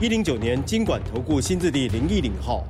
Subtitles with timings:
[0.00, 2.64] 一零九年金管投顾新字第零一零号。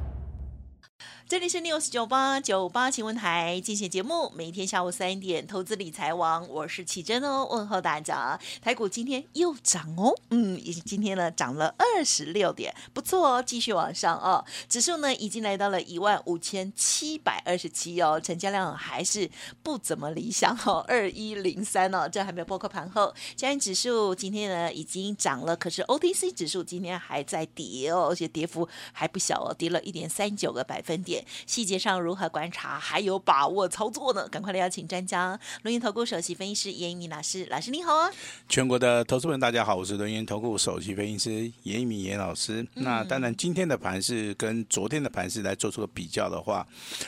[1.29, 8.41] 这里是 News 九八九八新闻台，进行节目，每天下午三点，投资理财王，我是奇珍哦，问候大家。
[8.63, 14.43] 台股今天又涨哦，嗯，今天呢涨了二十六点，不错哦，继续往上哦。
[14.71, 19.31] 指数呢已经来到了一万五千七百二十七哦，成交量还是
[19.63, 23.15] 不怎么理想哦， 二一零三哦，这还没有包括盘后。
[23.37, 31.18] 加权指数今天呢已经涨了，可是 OTC 指数今天还在跌哦，而且跌幅还不小哦，跌了一点三九个百分点。
[31.47, 34.29] 细节上如何观察，还有把握操作呢？
[34.29, 38.11] 赶快来邀请专家，轮源投顾首席分析师严一鸣老师，老师你好啊！
[38.49, 42.63] 全国的投资们大家好，我是轮源投顾首席分析师严一鸣严老师。
[42.75, 46.67] 嗯、那当然，今天的盘是跟昨天的盘势来做出个比较的话，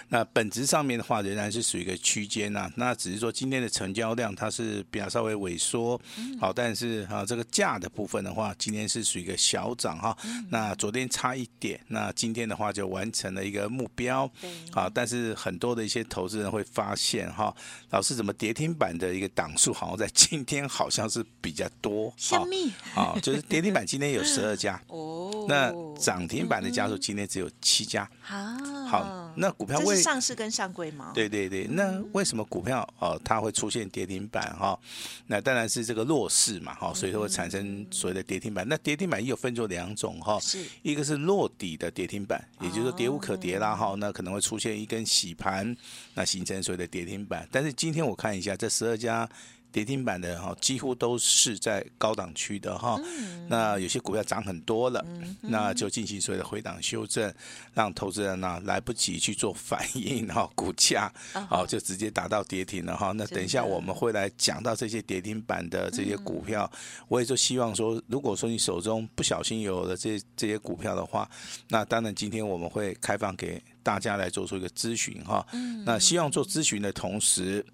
[0.08, 2.70] 那本质上面的话仍然是属于一个区间呐。
[2.76, 10.16] 那只是说今天的成交量它是比较稍微萎缩，嗯、好，但是啊这个价的部分的话，今天是属于一个小涨哈。
[10.24, 13.99] 嗯、那昨天差一点，那今天的话就完成了一个目标。
[14.00, 14.30] 标
[14.72, 17.54] 啊，但是很多的一些投资人会发现哈，
[17.90, 25.70] 老师怎么跌停板的一个档数好像在今天好像是比较多，小米啊，就是跌停板今天有十二家 哦，那
[26.00, 28.08] 涨停板的家数今天只有七家。
[28.26, 28.56] 啊，
[28.88, 31.10] 好，那股票为上市跟上柜吗？
[31.12, 34.78] 对对对，那为什么股票哦它会出现跌停板哈？
[35.26, 38.64] 那当然是这个弱势嘛哈，所以说会产生所谓的跌停板。
[38.68, 40.64] 那跌停板也有分作两种哈，是。
[40.82, 43.89] 一个是落底的跌停板，也就是说跌无可跌啦哈。
[43.96, 45.76] 那可能会出现一根洗盘，
[46.14, 47.48] 那形成所谓的跌停板。
[47.50, 49.28] 但是今天我看一下这十二家。
[49.72, 53.00] 跌停板的哈，几乎都是在高档区的哈。
[53.48, 55.04] 那有些股票涨很多了，
[55.42, 57.32] 那就进行所谓的回档修正，
[57.72, 61.12] 让投资人呢来不及去做反应哈， 股价
[61.48, 63.12] 好就直接达到跌停了哈。
[63.12, 66.70] 那等一下我们会来讲到这些跌停板的这些股票，
[67.08, 71.28] 我也就希望说，如果说你手中不小心有了这这些股票的话，
[71.68, 75.46] 那当然今天我们会开放给大家来做出一个咨询哈。
[75.84, 77.64] 那希望做咨询的同时。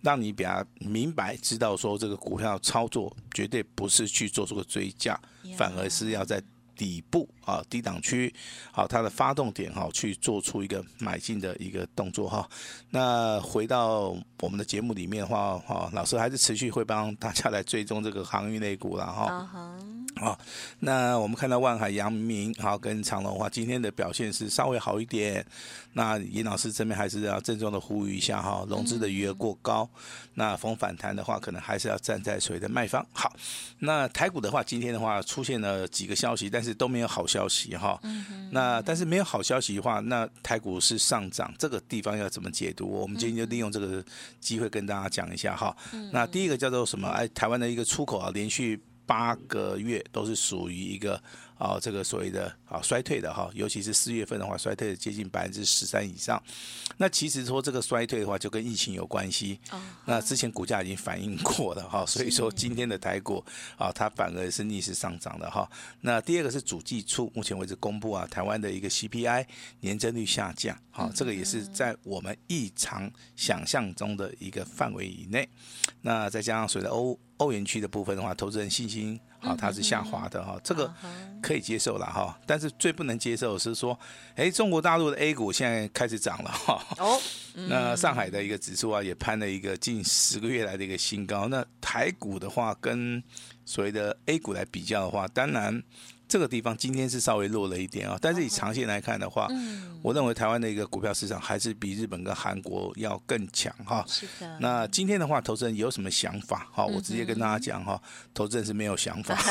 [0.00, 5.18] 让你比较明白，知道说这个股票操作绝对不是去做出个追价，
[5.56, 6.42] 反而是要在
[6.76, 8.32] 底部啊低档区，
[8.70, 12.48] 好它的发动点哈，去做出一个买进的一个动作哈。
[12.90, 19.48] 那回到我们的节目里面的话哈，老师还是持续会帮大家来追踪这个航运类股了哈。
[20.18, 20.38] 好，
[20.80, 25.44] 那我们看到万海、阳明，好跟长隆的话，今天的表现是稍微好一点。
[25.92, 29.88] 那尹老师这边还是要郑重的呼吁一下哈，融资的余额过高，
[30.34, 33.04] 那逢反弹的话，可能还是要站在所谓的卖方。
[33.12, 33.32] 好，
[33.78, 38.00] 那台股的话，今天的话出现了几个消息，但是都没有好消息哈。
[38.50, 42.86] 那但是没有好消息的话，那台股是上涨，这个地方要怎么解读？
[42.88, 44.04] 我们今天就利用这个
[44.40, 45.76] 机会跟大家讲一下哈。
[46.12, 47.08] 那第一个叫做什么？
[47.08, 48.80] 哎，台湾的一个出口啊，连续。
[49.08, 51.20] 八个月都是属于一个
[51.56, 56.40] 啊，这个所谓的啊衰退的哈，尤其是四月份的话，衰退接近百分之十三以上。
[56.98, 59.58] 那其实说这个衰退的话，就跟疫情有关系。
[60.04, 63.42] 那之前股价已经反映过了哈，所以说今天的台股
[63.78, 65.66] 啊，它反而是逆势上涨的哈。
[66.02, 69.46] 那第二个是主计处目前为止公布啊，台湾的一个 CPI
[69.80, 75.48] 年增率下降，好，这个也是在我们异常想象中的一个范围以内。
[76.02, 80.92] 那再加上随着欧欧元区的部分的话，投资人信心啊，它是下滑的哈，这个
[81.42, 82.38] 可以接受了哈。
[82.46, 83.98] 但是最不能接受的是说，
[84.36, 86.84] 哎，中国大陆的 A 股现在开始涨了哈。
[86.98, 87.20] 哦，
[87.68, 91.48] 那上海的一个指数啊，也攀了一个近十个月来的一个新高。
[91.48, 93.22] 那台股的话，跟
[93.64, 95.82] 所谓的 A 股来比较的话，当然。
[96.28, 104.04] 这个地方今天是稍微弱了一点啊，但是以长线来看的话，嗯，我认为台湾的一个股票市场还是比日本跟韩国要更强哈。
[104.06, 104.58] 是的。
[104.60, 106.68] 那今天的话，投资人有什么想法？
[106.70, 108.00] 哈，我直接跟大家讲哈，
[108.34, 109.36] 投资人是没有想法。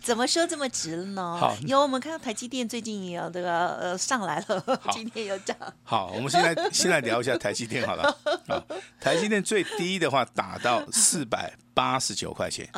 [0.00, 1.36] 怎么说这么直呢？
[1.38, 5.54] 好，有我们看到台积电最近也有这个呃上来了，今天有涨。
[5.82, 8.04] 好，我们现在先来聊一下台积电好了。
[8.46, 8.62] 啊，
[8.98, 11.52] 台积电最低的话打到四百。
[11.74, 12.68] 八十九块钱，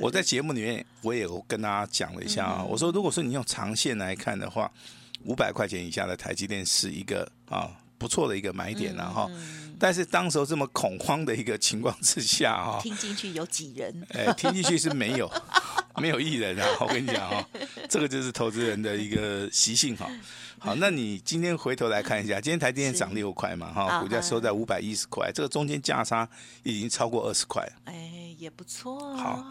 [0.00, 4.70] 我在节目里面我也有跟大家讲了一下啊，我说如果说你用长线来看的话，
[5.24, 9.28] 五百块钱以下的台积电是一个啊不错的一个买点然后，
[9.78, 14.06] 但是当时候这么恐慌的一个情况之下哈，听进去有几人？
[14.10, 15.28] 哎，听进去是没有，
[16.02, 16.66] 没有艺人啊！
[16.80, 17.48] 我跟你讲哈，
[17.88, 20.08] 这个就是投资人的一个习性哈。
[20.60, 26.28] 好，那你今天回头来看一下，今天台电涨六块嘛哈，股价收在五百一十块，这个中间价差
[26.62, 27.72] 已经超过二十块了。
[27.84, 29.16] 哎，也不错。
[29.16, 29.44] 好，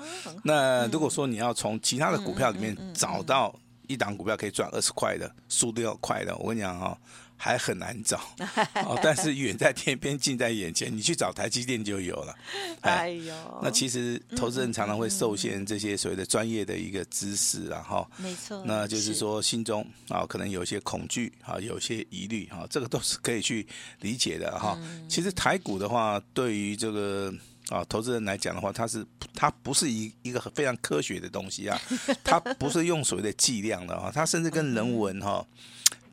[0.44, 3.58] 那如果说你要从其他的股票里面找到
[3.88, 6.98] 一档股票可以赚二十块的，速度要快的，我跟你讲哈。
[7.38, 8.20] 还很难找，
[8.84, 10.88] 哦，但是远在天边，近在眼前。
[10.96, 12.36] 你去找台积电就有了。
[12.82, 23.66] 哎呦，那其实投资人常常会受限这些所谓的专业的一个知识，然后，没错，那就是说心中啊可能有一些恐惧啊，有些疑虑哈，这个都是可以去
[24.02, 24.78] 理解的哈。
[25.08, 27.32] 其实台股的话，对于这个
[27.70, 29.06] 啊投资人来讲的话，它是
[29.36, 31.80] 它不是一一个非常科学的东西啊，
[32.24, 35.46] 它不是用所谓的计量的啊，它甚至跟人文哈。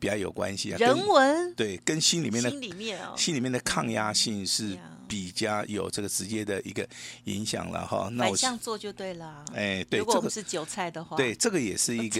[0.05, 6.87] 比较有关系啊，人文对，跟心里面的心里面哦，心里面的抗压性是比较有这个直接的一个
[7.23, 8.07] 影响了哈。
[8.11, 9.43] 那我这样做就对了。
[9.55, 12.19] 哎，对，如果我们是韭菜的话，对，这个也是一个，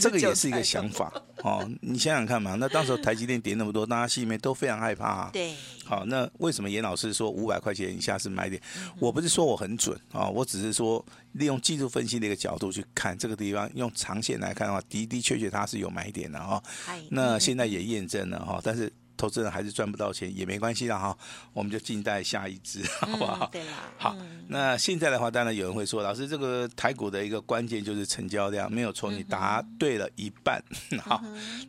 [0.00, 1.66] 这个也是一个想法哦。
[1.80, 5.30] 你想想看嘛，那当时台积电跌那么多，大家心里面都非常害怕。
[5.30, 8.60] 对，好，那为什么严老师说五百块钱以下是买点？
[8.98, 16.62] 我不是说我很准啊，我只是说利用技术分析的一个角度去看这个地方，用长线来看的话，的的确确它是有买点的哈。
[17.10, 18.92] 那现在也验证了哈，但是。
[19.16, 21.16] 投资人还是赚不到钱也没关系了哈，
[21.52, 23.48] 我们就静待下一支，好不好？
[23.52, 23.72] 对啦。
[23.96, 24.16] 好，
[24.48, 30.60] 那现在的话，当然有人会说，老师，这个台股的一个关键就是成交量，没有错，你答对了一半。
[31.00, 31.22] 好，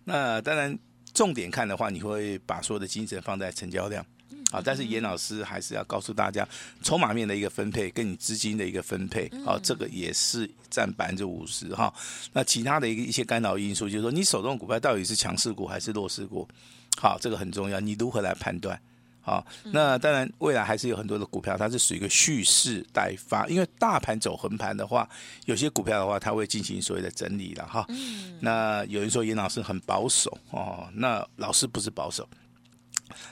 [0.05, 0.77] 那当然
[1.15, 4.05] 重点看的话，你会把所有的精神放在成交量。
[4.51, 6.47] 啊，但是严老师还是要告诉大家，
[6.83, 11.91] 筹码面的一个分配跟你资金的一个分配，好，这个也是占百分之五十哈。
[12.31, 16.47] 那其他的一个一些干扰因素，就是说你手中的股票到底是强势股还是弱势股？
[17.01, 18.79] 好，这个很重要，你如何来判断？
[19.25, 25.09] 好，那当然未来还是有很多的股票，它是属于一个蓄势待发，因为大盘走横盘的话，
[25.45, 27.87] 有些股票的话，它会进行所谓的整理了哈。
[28.39, 32.29] 那有人说严老师很保守哦，那老师不是保守。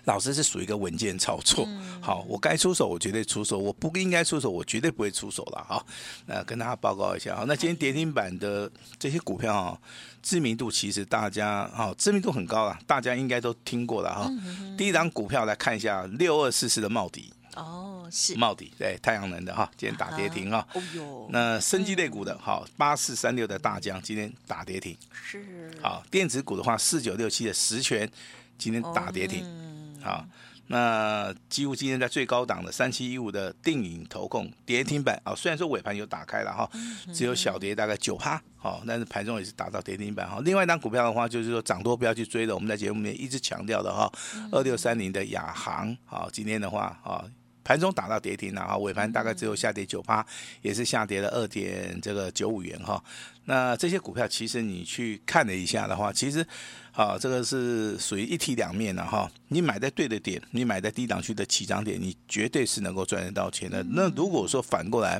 [0.06, 1.68] 老师是属于一个稳健操作，
[2.02, 5.86] 好，我该出手我绝对出手，我不应该出手我绝对不会出手了哈。
[6.26, 9.78] 那跟大家报告一下，啊，那今天跌停板的这些股票啊，
[10.22, 14.30] 知名度其实大家哈知名度很高了，大家应该都听过了哈。
[14.78, 18.36] 第一档股票来看一下六二四四的茂迪哦，是。
[18.36, 20.68] 茂迪对太阳能的哈，今天打跌停哈。
[20.74, 24.98] 哦哟，那生技类股的哈八四三六的大江今天打跌停。
[25.12, 25.72] 是。
[25.82, 28.10] 好，电子股的话四九六七的实权
[28.58, 29.44] 今天打跌停。
[29.44, 30.00] 嗯。
[30.02, 30.26] 好，
[30.68, 35.22] 那几乎今天在最高档的三七一五的定影投控跌停板。
[35.24, 36.70] 啊，虽然说尾盘有打开了哈，
[37.14, 40.42] 只有小跌大概九趴，好，但是盘中也是达到跌停板哈。
[40.44, 44.12] 另外一档股票的话，就是说涨多不要去追的，我们在节目里面一直强调的哈，
[44.52, 47.24] 二六三零的亚航，好，今天的话啊，
[47.64, 50.26] 盘中打到跌停了啊，尾盘大概只有下跌九趴，
[50.62, 53.04] 也是下跌了二点这个九五元哈。
[53.46, 56.46] 那这些股票其实你去看了一下的话，其实。
[56.94, 59.28] 啊，这个是属于一体两面的哈。
[59.48, 63.84] 你买在对的点，你买在低档区的起涨点，你绝对是能够赚得到钱的。
[63.90, 65.20] 那如果说反过来，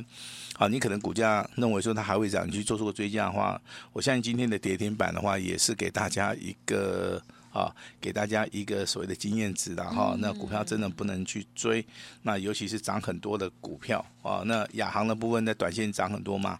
[0.56, 3.60] 啊，你可能股价认为说它还会涨，你去做出个追加的话，
[3.92, 7.20] 我相信今天的跌停板的话，也是给大家一个。
[7.54, 11.86] 啊，给大家一个所谓的经验值的哈，那股票真的不能去追，
[12.22, 16.58] 那尤其是涨很多的股票啊，那亚航的部分在短线涨很多嘛，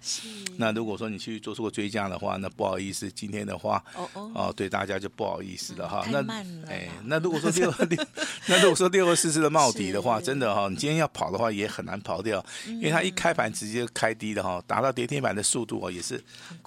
[0.56, 6.06] 那如果说你去做出个追加的话，那不好意思，今天的话，哦哦，对大家就不好意思了哈。
[6.12, 6.24] 那
[6.68, 8.06] 哎，那如果说六六，
[8.46, 16.22] 那如果说六二四四的茂底的话，真的哈，你今天要跑的话也很难跑掉，因为它一开盘直接开低的哈，达到跌停板的速度哦，也是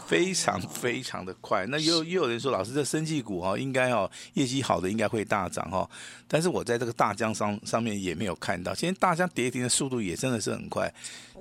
[0.06, 1.66] 非常非常的快。
[1.68, 4.12] 那又又有人说，老师这生技股哈，应该哦。
[4.34, 5.90] 业绩好的应该会大涨哈，
[6.28, 8.74] 但是我在这个大江上上面也没有看到。
[8.74, 10.94] 现在大江跌停的速度也真的是很快，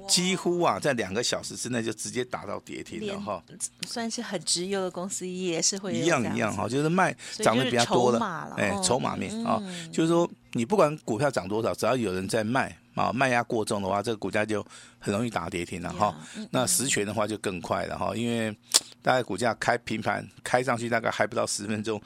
[0.09, 3.43] 几乎啊在两个小时之内就直接达到跌停了哈。
[3.87, 8.19] 算是很直优的公司也是会一样一样哈，就是卖涨得比较多的，
[8.57, 14.65] 哎，筹码面啊，就是说你不管股票涨多少，只要有人在卖啊，卖压过重的话，这个股价就
[14.99, 16.15] 很容易打跌停了哈。
[16.51, 18.57] 那实权的话就更快了哈，因为
[19.03, 22.01] 大概股价开平盘开上去大概还不到十分钟。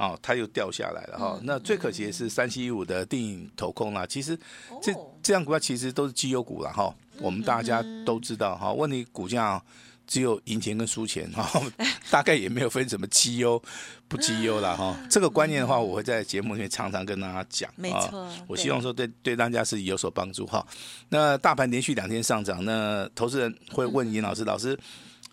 [0.00, 1.38] 哦，它又掉下来了哈。
[1.42, 4.06] 那最可惜的是三七一五的电影投控啦。
[4.06, 4.34] 其实
[4.82, 4.92] 这
[5.22, 6.92] 这样股票其实都是绩优股了哈。
[7.20, 8.72] 我们大家都知道哈。
[8.72, 9.62] 问题股价
[10.06, 11.62] 只有赢钱跟输钱哈，
[12.10, 13.62] 大概也没有分什么绩优
[14.08, 14.98] 不绩优了哈。
[15.10, 17.70] 这个观念的话，我会在节目里面常常跟大家讲。
[17.76, 20.66] 没错，我希望说对对大家是有所帮助哈。
[21.10, 24.78] 那大盘连续两天上涨，那投资人会问尹老师，老师。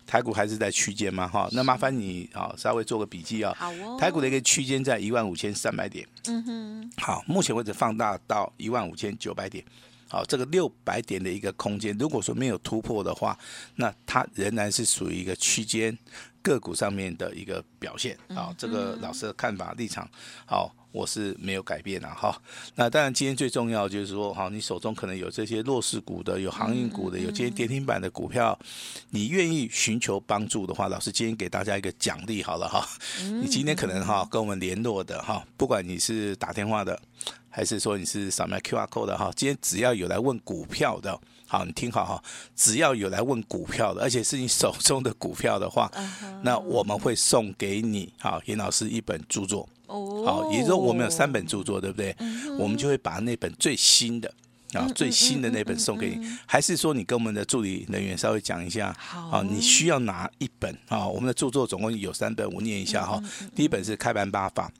[0.08, 1.28] 台股还是在区间吗？
[1.28, 3.54] 哈，那麻烦你啊，稍微做个笔记啊。
[3.58, 3.98] 好哦。
[4.00, 6.08] 台股的一个区间在一万五千三百点。
[6.28, 6.92] 嗯哼。
[6.96, 9.62] 好，目前为止放大到一万五千九百点。
[10.08, 13.38] 好，这个六百点的一个空间，如果说没有突破的话，
[13.74, 15.96] 那它仍然是属于一个区间
[16.40, 18.16] 个股上面的一个表现。
[18.34, 20.08] 好，这个老师的看法立场，
[20.46, 22.40] 好，我是没有改变的哈。
[22.74, 28.58] 那当然，今天最重要就是说，哈，你手中可能有这些弱势股的，有航运股的，有今天跌停板的股票，
[29.10, 32.88] 你愿意寻求帮助的话，老师今天给大家一个奖励好了哈。
[33.42, 37.00] 你今天可能哈跟我们联络的哈，不管你是打电话的。
[37.50, 39.32] 还是说你是扫描 QR code 的哈？
[39.34, 42.22] 今天只要有来问股票的，好，你听好哈，
[42.54, 45.90] 只要有来问股票的，而且是你手中的股票的话，
[46.42, 50.22] 那我们会送给你好严老师一本著作哦。
[50.24, 52.14] 好，也就是说我们有三本著作，对不对？
[52.58, 54.32] 我们就会把那本最新的
[54.72, 56.24] 啊最新的那本送给你。
[56.46, 61.06] 还是说你跟我们的助理人员稍微讲一下，好，你需要拿一本啊？
[61.06, 63.20] 我们的著作总共有三本，我念一下哈。
[63.54, 64.70] 第一本是开盘八法。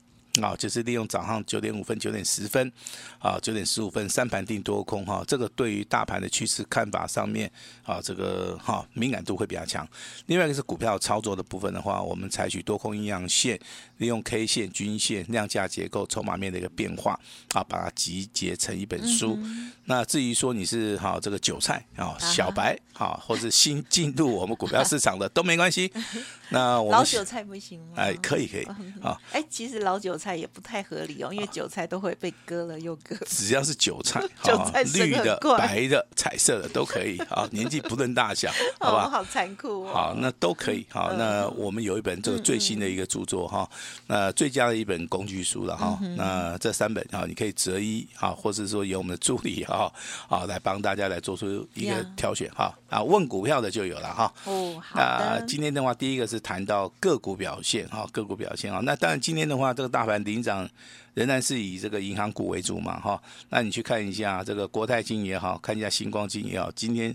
[0.42, 2.70] 啊，就是利用早上九点五分、九点十分，
[3.18, 7.50] 啊，九点十五分三盘定多空哈，这个对于大盘的趋势看法上面
[7.84, 9.86] 啊，这个哈敏感度会比较强。
[10.26, 13.58] 另外一个是股票操作的部分的话，我们采取多空阴阳线，
[13.98, 17.18] 利用 K 线、均线、量价结构、筹码面的一个变化，
[17.52, 19.38] 啊，把它集结成一本书。
[19.42, 25.92] 嗯、那至于说你是哈这个韭菜啊、小白啊，或是新进入我们股票市场的都没关系。
[26.50, 27.94] 那我们老韭菜不行吗？
[27.96, 28.64] 哎，可以可以
[29.02, 29.16] 啊。
[29.32, 33.14] 哎，其实老韭菜也不太合理哦，因为韭菜都会被割了又割。
[33.28, 39.08] 只要是韭菜， 韭菜绿的、 白的、彩色的都可以啊，年纪不论大小，好吧？
[39.10, 39.92] 好残酷哦。
[39.92, 40.86] 好，那都可以。
[40.90, 43.68] 好，那我们有一本这个最新的一个著作哈，
[44.06, 45.98] 那最佳的一本工具书了哈。
[46.16, 49.92] 那这三本啊，你可以择一啊，或者说由我们的助理哈
[50.28, 54.32] 啊来帮大家来做出一个挑选哈啊，问股票的就有了哈。
[54.44, 54.82] 哦。
[54.94, 56.38] 那今天的话，第一个是。
[56.48, 60.68] 谈到个股表现哈，个股表现啊，那当然今天的话，这个大盘领涨
[61.14, 63.22] 仍然是以这个银行股为主嘛哈。
[63.50, 67.14] 那你去看一下这个国泰金也好，看一下星光金也好，今天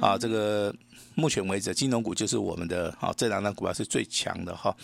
[0.00, 0.74] 啊这个
[1.14, 4.76] 目前为止金融股就是我们的哈这两张股票是最强的哈。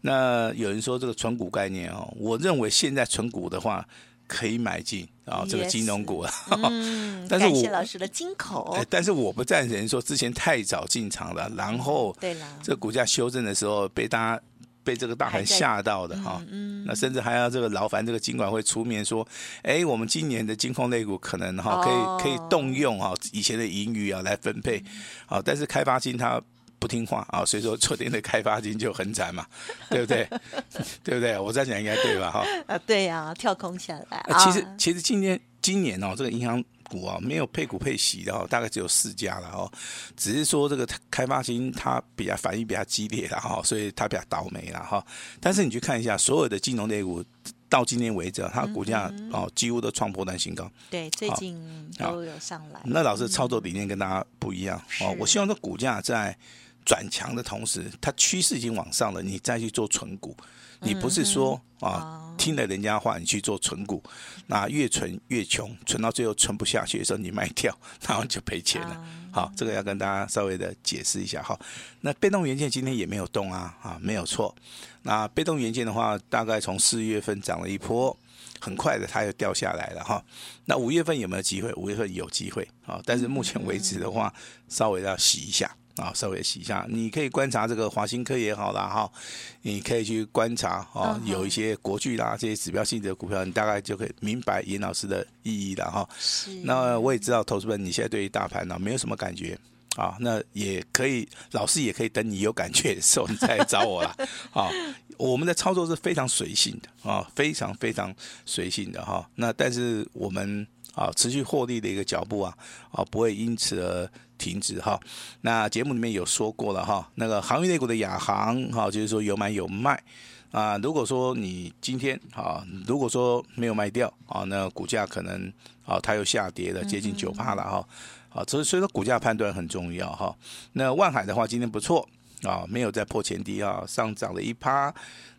[0.00, 3.86] 那有人说这个存股概念哦，我认为现在存股的话。
[4.28, 6.32] 可以买进啊，这个金融股啊，
[6.70, 8.74] 嗯，但是谢老师的金口。
[8.88, 12.16] 但是我不赞成说之前太早进场了，然后
[12.62, 14.42] 这个股价修正的时候被大家
[14.84, 19.26] 被这个大盘吓到的哈，嗯，那甚至还要这个劳烦这个金管会出面说，
[19.62, 24.82] 哎，我们今年的金控类股可能哈可以可以动用哈以前的盈余啊来分配，
[25.26, 26.40] 好，但是开发金它。
[26.78, 29.46] 不听话啊，所以说昨天的开发金就很惨嘛，
[29.88, 30.28] 对不对？
[31.04, 31.38] 对不对？
[31.38, 32.28] 我在讲应该对吧？
[32.28, 34.20] 哈啊，对呀、啊，跳空下来。
[34.40, 36.60] 其实其实今天今年哦，这个银行
[36.92, 39.72] 股啊，没有配股配息的哦，大概只有四家了哦。
[40.14, 45.02] 只是说这个开发金它比较反应比较激烈了哈，所以它比较倒霉了哈。
[45.40, 47.24] 但是你去看一下所有的金融类股，
[47.70, 50.70] 到今天为止，它股价哦几乎都创破断新高。
[50.90, 51.58] 对，最近
[51.98, 52.80] 都有上来。
[52.84, 56.36] 那老师操作理念跟大家不一样哦，我希望这股价在。
[56.84, 60.36] 转强的同时，它趋势已经往上了，你再去做存股，
[60.80, 64.02] 你不是说啊听了人家话你去做存股，
[64.46, 69.04] 那越存越穷，存到最后存不下去的时候你卖掉，然后就赔钱了。
[69.32, 71.58] 好，这个要跟大家稍微的解释一下哈。
[72.00, 74.54] 那被动元件今天也没有动啊，啊没有错。
[75.02, 78.14] 那被动元件的话，大概从四月份涨了一波，
[78.60, 80.22] 很快的它又掉下来了哈。
[80.66, 81.72] 那五月份有没有机会？
[81.74, 84.32] 五月份有机会啊，但是目前为止的话，
[84.68, 85.74] 稍微要洗一下。
[85.96, 89.12] 啊，稍微洗一下，你可以观察这个华新科也好啦，哈，
[89.60, 96.08] 你可以去观察哦，有一些国巨啦这些指标性的股票，你大概就可以明白严老师的意义了哈。
[96.18, 96.50] 是。
[96.64, 99.58] 那我也知道，投资们你现在对于大盘呢没有什么感觉
[99.96, 104.16] 啊，那也可以，老师也可以等你有感觉的时候你再来找我啦。
[104.52, 104.70] 啊，
[105.18, 108.14] 我们的操作是非常随性的啊，非常非常
[108.46, 109.28] 随性的哈。
[109.34, 112.56] 那但是我们啊持续获利的一个脚步啊
[112.92, 114.10] 啊不会因此而。
[114.42, 114.98] 停止哈，
[115.42, 120.02] 那节目里面有说过了哈，那个航运类股的亚航哈，就是说有买有卖
[120.50, 120.76] 啊。
[120.78, 125.52] 如果说你今天啊，如果说没有卖掉啊，那股价可能
[125.86, 127.88] 啊，它又下跌了接近九趴了哈。
[128.30, 130.34] 啊，所以所以说股价判断很重要哈。
[130.72, 132.08] 那万海的话今天不错
[132.42, 134.92] 啊，没有再破前低啊，上涨了一趴。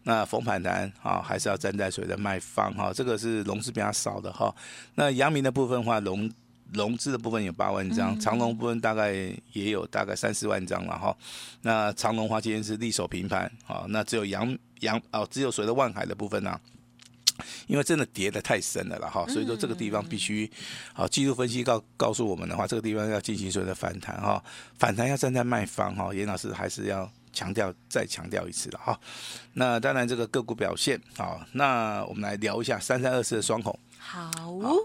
[0.03, 4.55] 那逢反弹啊，还是要站在所谓的卖方哈，这个是融资比较少的哈。
[4.95, 6.31] 那阳明的部分的话融。
[6.73, 9.13] 融资的部分有八万张，长龙部分大概
[9.53, 11.15] 也有大概三四万张了哈。
[11.61, 16.59] 那长龙花今天是力守平盘啊，那只有阳阳哦，只有所谓的万海的部分呢、啊，
[17.67, 20.49] 因为真的跌的太深了了哈，所以说这个地方必须
[20.93, 24.43] 好技术分析告告诉我们的话，这个地方要进行所谓的反弹哈，
[24.77, 28.99] 反弹要站在卖方哈，严老师还是要强调再强调一次了哈。
[29.53, 33.77] 那当然这个个股表现好，那我们来聊一下三三二四的双红。
[34.05, 34.31] 好，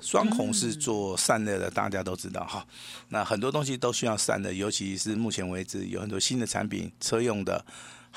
[0.00, 2.64] 双红是做散热的，大家都知道哈。
[3.08, 7.64] 那很多东西都需要散热，尤其是目前为止有很多新的产品，车用的。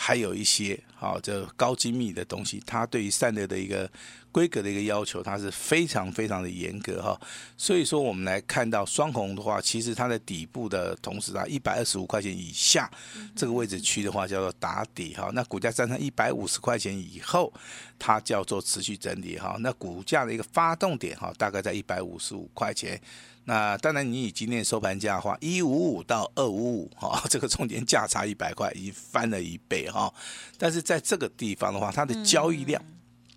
[0.03, 3.87] 还有一些好，这高精密的东西，它对于散热的一个
[4.31, 7.21] 规格的一个要求，它是非常非常的严格哈。
[7.55, 12.89] 所以说，我们来看到双红的话，其实它的底部的同时啊，一百二十五块钱以下
[13.35, 15.29] 这个位置区的话，叫做打底哈。
[15.35, 17.53] 那股价站上一百五十块钱以后，
[17.99, 19.55] 它叫做持续整理哈。
[19.59, 22.99] 那股价的一个发动点哈，大概在一百五十五块钱。
[23.45, 30.13] 那当然，你以今天收盘价的话，一五五到二五五，哈， 这个中间价差一百块，已经翻了一倍哈。
[30.57, 32.79] 但是在这个地方的话，它的交易量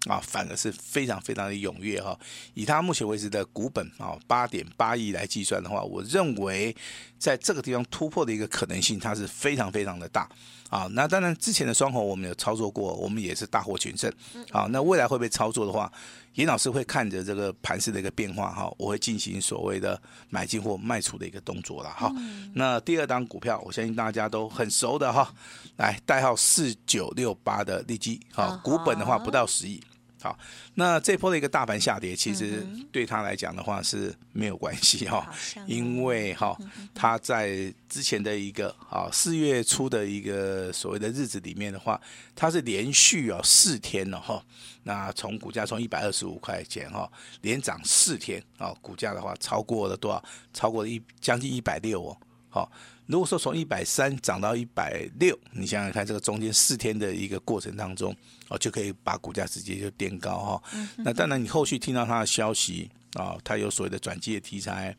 [0.07, 2.19] 啊，反而是非常非常的踊跃哈。
[2.53, 6.77] 以它目前为止的股本啊，八点八亿来计算的话，我认为
[7.19, 10.29] 在这个地方突破的一个可能性，它是非常非常的大。
[10.71, 14.13] 啊，那当然，之前的双红我们有操作过，我们也是大获全胜。
[14.51, 15.93] 啊，那未来会不会操作的话，
[16.35, 20.00] 严老师会看着这个盘势的一个变化哈，我会进行所谓的
[20.31, 22.12] 买进或卖出的一个动作了哈。
[22.55, 25.33] 那第二档股票，我相信大家都很熟的哈，
[25.76, 29.81] 来代号四九六八的利基，好，股本的话不到十亿。
[30.25, 30.38] 好，
[30.76, 35.31] 那这波的一个大盘下跌，其实对他来讲的话是没有关系哈，
[35.66, 36.57] 因为哈，
[36.95, 42.00] 他在之前的一个啊四月初的一个所谓的日子里面的话，
[42.35, 44.43] 它是连续啊四天了哈，
[44.85, 47.07] 那从股价从一百二十五块钱哈，
[47.43, 50.25] 连涨四天啊，股价的话超过了多少？
[50.54, 52.16] 超过了一将近一百六哦，
[52.55, 52.71] 好。
[53.07, 58.15] 如果说从一百三涨到一百六，你想想看，这个中间四天的一个过程当中，
[58.49, 60.63] 哦，就可以把股价直接就垫高哈。
[60.99, 64.97] 那当然，你后续听到它的消息啊，它有所谓的转机的题材，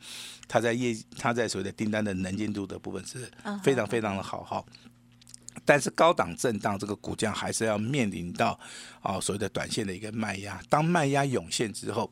[0.48, 3.32] 它在业，它在所谓的订单的能见度的部分是
[3.64, 4.64] 非常非常的好哈。
[5.64, 8.60] 但是高档震荡，这个股价还是要面临到
[9.00, 10.62] 啊所谓的短线的一个卖压。
[10.70, 12.12] 当卖压涌现之后，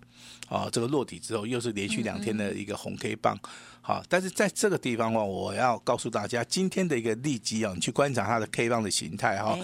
[0.49, 3.37] 啊这个落底之后，又是连续两天的一个红 K 棒。
[3.85, 9.59] 好，但是在这个地方的话，我要告诉大家，今天的一个利基啊，你去观察它的 K 棒的形态哈，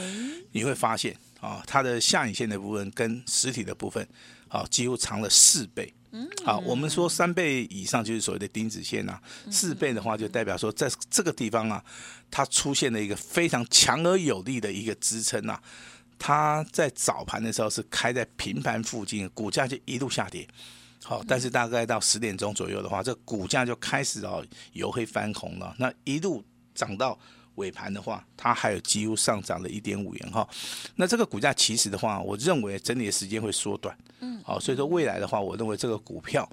[0.51, 4.05] 你会发现啊，它的下影线的部分跟实体的部分，
[4.49, 5.93] 啊，几乎长了四倍。
[6.43, 9.17] 好，我们说三倍以上就是所谓的钉子线呐，
[9.49, 11.81] 四倍的话就代表说在这个地方啊，
[12.29, 15.57] 它出现了一个非常强而有力的一个支撑呐。
[16.17, 20.45] 它在早盘的时候是开在平盘附近，股价就一路下跌。
[21.03, 25.75] 好，但是大概到十点钟左右的话，这股价就开始哦由黑翻红了。
[25.79, 26.43] 那一路
[26.75, 27.17] 涨到
[27.55, 30.47] 尾盘的话，它还有几乎上涨了一点五元哈。
[30.95, 33.97] 那这个股价其实的话，我认为整理的时间会缩短。
[34.19, 36.49] 嗯，好，所以说未来的话，我认为这个股票，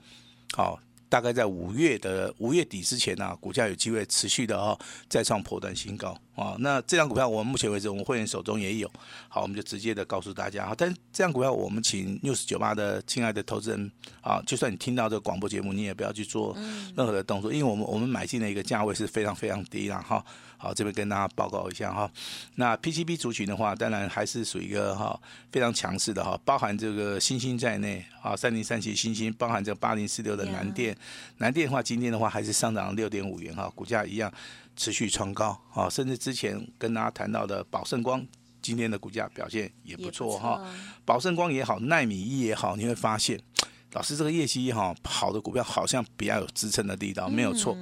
[0.53, 0.81] 好。
[1.09, 4.77] 大概在五月的五月底之前呢、啊，股价有机会持续的哦
[5.09, 6.55] 再创破断新高啊。
[6.61, 8.89] 那这张股票我们目前为止我们会员手中也有，
[9.29, 10.75] 好，我们就直接的告诉大家哈。
[10.77, 16.57] 但这张股票我们请 News 九八的亲爱的投资人啊，就算你听到这个广播节目，你也不要去做
[16.97, 20.25] 任何的动作，因为我们我们买进的一个价位是非常非常低了哈。
[20.59, 22.11] 好，这边跟大家报告一下哈。
[22.55, 25.19] 那 PCB 族群的话，当然还是属于一个哈
[25.53, 30.97] 非常强势的哈，包含这个欣兴在内啊，三零三七欣兴，包含这个八零四六的南电，
[31.37, 34.33] 南电的话，今天的话还是上涨了六点五元哈，股价一样
[34.77, 38.25] 持续创高啊，甚至之前跟大家谈到的宝盛光，
[38.63, 40.63] 今天的股价表现也不错哈。
[41.05, 43.41] 宝盛光也好，奈米一也好，你会发现，
[43.95, 47.77] 老师这个业绩哈，好的股票好像比较有支撑的力道，没有错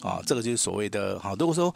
[0.00, 1.74] 啊，这个就是所谓的哈，如果说。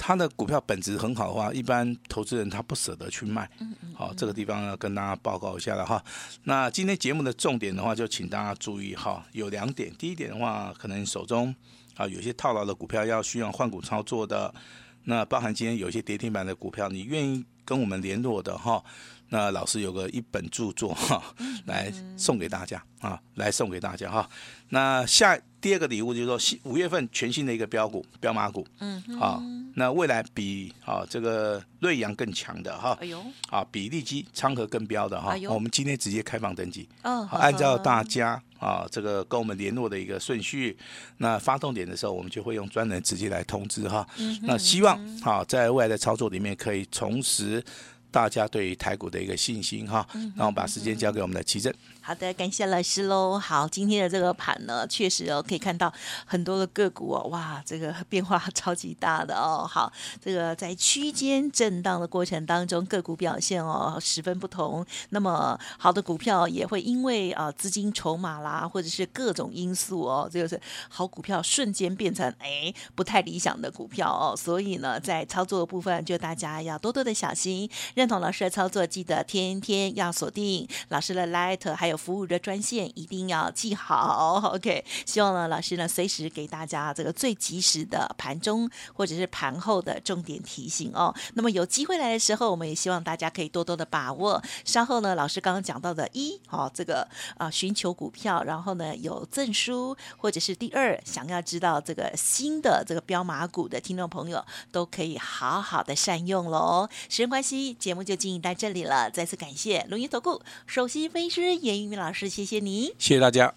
[0.00, 3.50] 它的股票本质很好的话，一般投资人他不舍得去卖。
[3.96, 6.00] 好，这个地方要跟大家报告一下了哈。
[6.44, 9.92] 那今天节目的重点的话，就请大家注意哈，有两点。
[9.98, 11.52] 第一点的话，可能手中
[11.98, 14.54] 啊有些套牢的股票要需要换股操作的，
[15.02, 18.82] 那包含今天有些跌停板的股票，你愿意跟我们联络的哈。
[19.30, 21.22] 那老师有个一本著作哈，
[21.66, 24.28] 来送给大家啊，来送给大家哈。
[24.70, 29.42] 那下第二个礼物就是说，五月份全新的一个标股标码股，嗯，啊，
[29.74, 40.76] 那未来比啊这个瑞阳更强的哈，哎呦，啊比利基昌河更标的哈，我们今天直接开放登记，嗯，按照大家啊这个跟我们联络的一个顺序，
[41.18, 44.06] 那发动点的时候，我们就会用专人直接来通知哈。
[44.42, 47.62] 那希望啊在未来的操作里面可以重拾。
[48.10, 51.72] 大家对于台股的一个信心哈，那我把时间交给我们的奇正。
[52.00, 53.38] 好的，感谢老师喽。
[53.38, 55.92] 好，今天的这个盘呢，确实哦，可以看到
[56.24, 59.66] 很多的个股哦，哇，这个变化超级大的哦。
[59.68, 59.92] 好，
[60.24, 64.84] 这个在区间震荡的过程当中，个股表现哦十分不同。
[65.10, 74.34] 那么好的股票也会因为啊资金筹码啦，或者是各种因素哦，这就是好股票瞬间变成哎不太理想的股票哦。
[74.34, 77.68] 所以呢，在操作的部分，就大家要多多的小心。
[77.98, 84.52] 认同老师的操作，记得天天要锁定老师的 Light 还有服务的专线，一定要记好。
[84.54, 91.12] OK，希望呢老师呢随时给大家这个最及时的盘中或者是盘后的重点提醒哦。
[91.34, 94.40] 那么有机会来的时候，我们也希望大家可以多多的把握。
[94.64, 106.88] 稍后呢，老师刚刚讲到的一，哦，这个啊寻求股票，然后呢有证书，或者是第二想要知道这个新的这个标码股的听众朋友，都可以好好的善用喽。
[107.08, 109.10] 时间关系，节目就进行到这里了。
[109.10, 113.54] 再次感谢龙云投顾首席分析师严玉明老师，谢谢你，谢谢大家。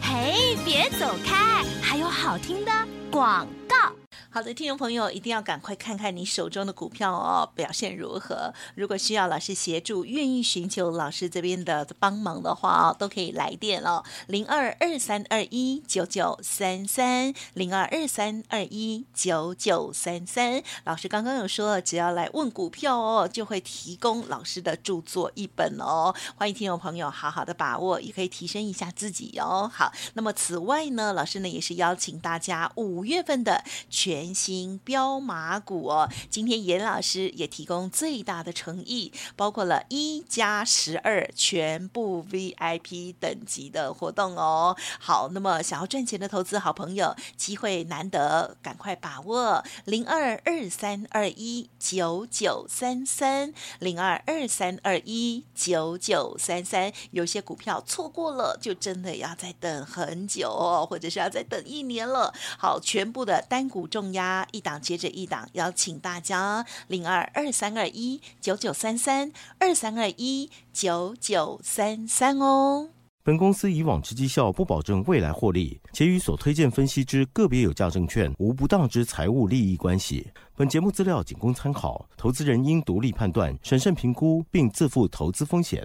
[0.00, 2.72] 嘿，别走开，还有好听的
[3.12, 3.92] 广告。
[4.30, 8.50] 好的，听众朋友一定要赶快看看你手中的股票哦，表现如何？
[8.74, 20.62] 如果需要老师协助，愿意寻求老师这边的帮忙的话哦，都可以来电哦，零二二三二一九九三三，零二二三二一九九三三。
[20.84, 26.14] 老师刚刚有说，只要来问股票哦，就会提供老师的著作一本哦。
[26.36, 29.70] 欢迎听众朋友好好的把握，也可以提升一下自己哦。
[29.70, 34.32] 好，那么此外呢，老师呢也是邀请大家五五月份的全。
[34.32, 44.76] 新标码股哦，今天严老师也提供最大的诚意，包括了一加十二全部 VIP 等级的活动哦。
[44.98, 56.92] 好，那么想要赚钱的投资好朋友，机会难得，赶快把握零二二三二一九九三三零二二三二一九九三三。
[57.10, 62.34] 有些股票错过了，就真的要再等很久哦，或者是要再等一年了。
[62.58, 72.90] 好，全部的单股重压一档接着一档，邀请大家零二二三二一九九三三二三二一九九三三哦。
[73.24, 80.28] 本公司以往之绩效不保证未来获利，且与所推荐分析之个别有价证券无不当之财务利益关系。
[80.54, 85.82] 本节目资料仅供参考，投资人应独立判断、审慎评估，并自负投资风险。